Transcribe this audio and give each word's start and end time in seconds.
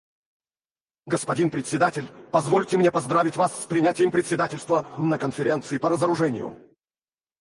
Господин 1.05 1.51
Председатель, 1.51 2.07
позвольте 2.31 2.75
мне 2.75 2.89
поздравить 2.91 3.35
вас 3.35 3.53
с 3.63 3.67
принятием 3.67 4.09
председательства 4.09 4.87
на 4.97 5.19
Конференции 5.19 5.77
по 5.77 5.89
разоружению. 5.89 6.57